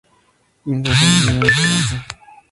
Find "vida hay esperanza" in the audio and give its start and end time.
1.19-2.05